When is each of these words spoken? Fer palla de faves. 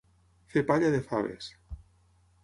Fer 0.53 0.63
palla 0.71 0.89
de 0.95 1.01
faves. 1.11 1.51